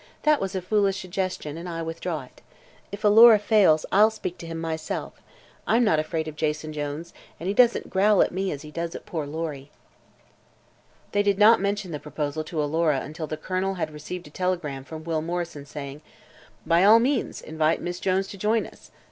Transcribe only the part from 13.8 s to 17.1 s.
received a telegram from Will Morrison saying: "By all